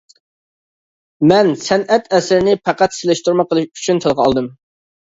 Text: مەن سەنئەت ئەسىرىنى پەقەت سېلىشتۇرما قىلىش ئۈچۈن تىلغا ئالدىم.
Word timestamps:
مەن 1.31 1.51
سەنئەت 1.65 2.09
ئەسىرىنى 2.17 2.59
پەقەت 2.71 2.99
سېلىشتۇرما 2.99 3.49
قىلىش 3.53 3.71
ئۈچۈن 3.73 4.05
تىلغا 4.09 4.29
ئالدىم. 4.29 4.55